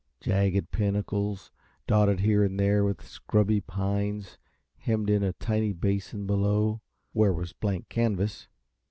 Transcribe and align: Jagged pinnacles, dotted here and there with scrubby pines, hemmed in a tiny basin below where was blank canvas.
Jagged 0.19 0.71
pinnacles, 0.71 1.51
dotted 1.85 2.21
here 2.21 2.43
and 2.43 2.59
there 2.59 2.83
with 2.83 3.05
scrubby 3.07 3.61
pines, 3.61 4.39
hemmed 4.77 5.11
in 5.11 5.21
a 5.21 5.33
tiny 5.33 5.73
basin 5.73 6.25
below 6.25 6.81
where 7.13 7.31
was 7.31 7.53
blank 7.53 7.87
canvas. 7.87 8.47